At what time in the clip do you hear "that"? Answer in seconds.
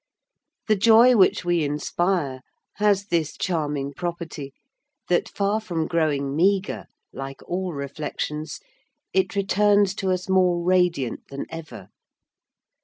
5.09-5.29